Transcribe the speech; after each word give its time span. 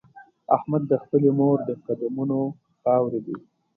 احمد 0.55 0.83
د 0.91 0.93
خپلې 1.03 1.29
مور 1.39 1.57
د 1.67 1.69
قدمونو 1.85 2.39
خاورې 2.81 3.19
دی. 3.25 3.37